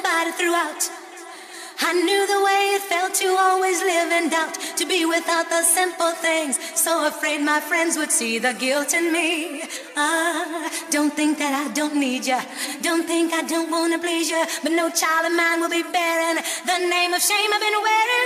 [0.00, 0.90] somebody throughout.
[1.82, 5.62] I knew the way it felt to always live in doubt, to be without the
[5.62, 6.58] simple things.
[6.74, 9.62] So afraid my friends would see the guilt in me.
[9.96, 12.38] Ah, don't think that I don't need you.
[12.82, 14.44] Don't think I don't wanna please you.
[14.62, 18.19] But no child of mine will be bearing the name of shame I've been wearing.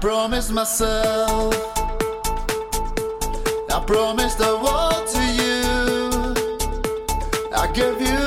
[0.00, 1.54] promised myself,
[3.70, 6.34] I promised the world to you.
[7.54, 8.19] I gave you.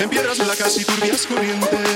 [0.00, 1.87] en piedras blancas y turbias corrientes.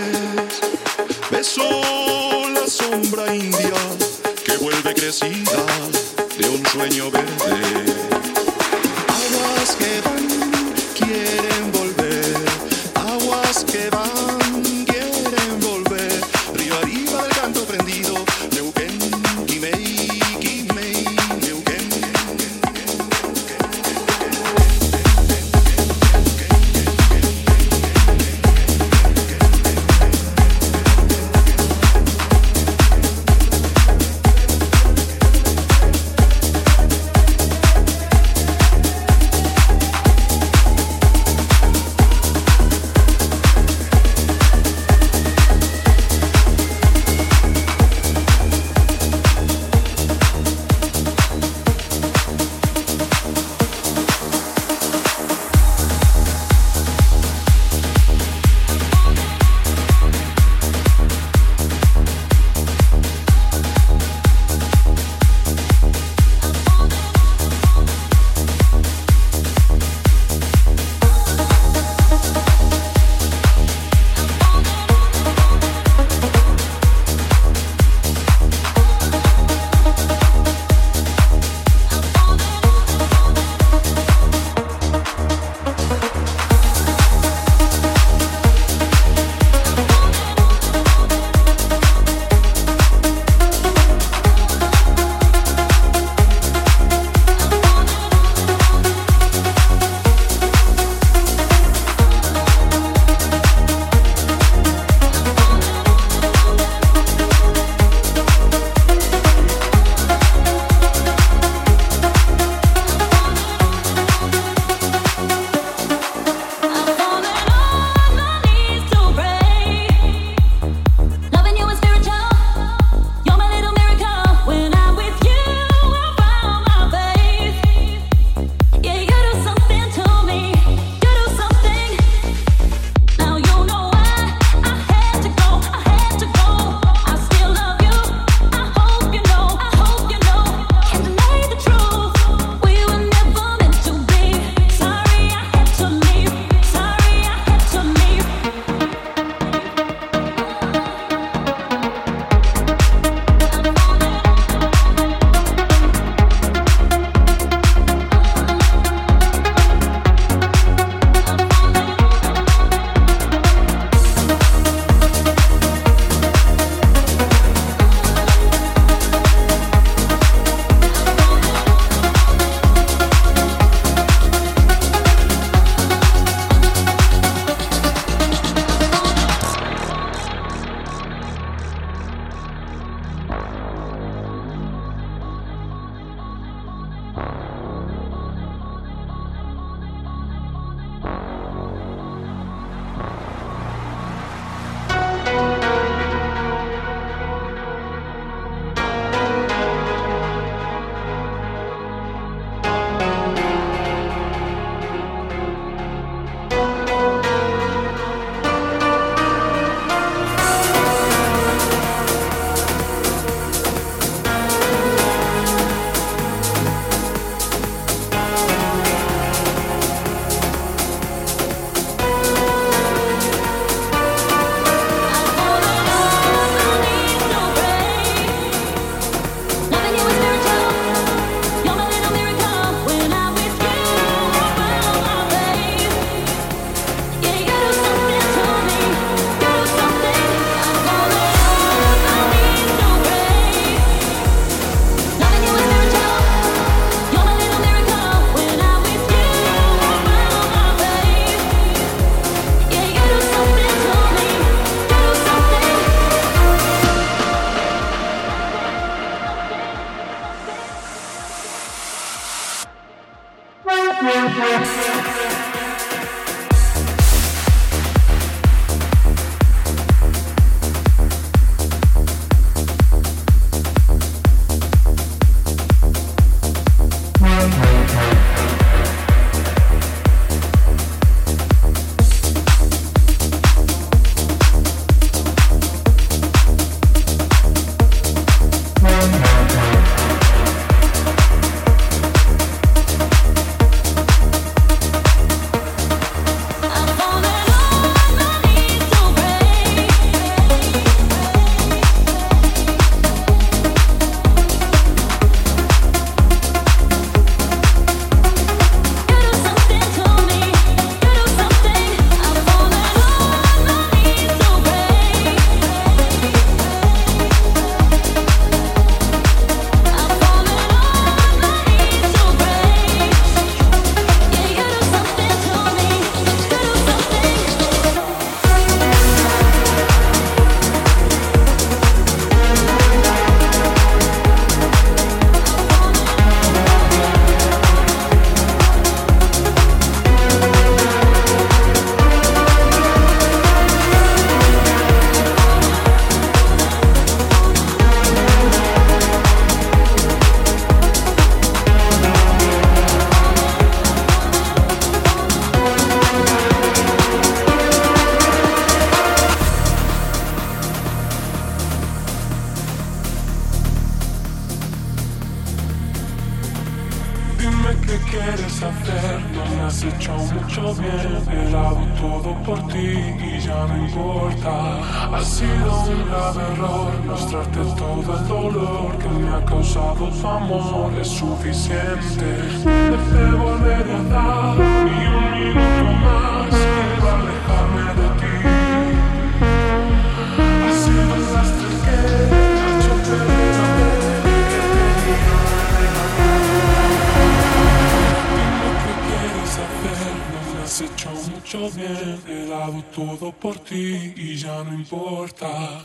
[402.26, 405.82] He dado todo por ti y ya no importa.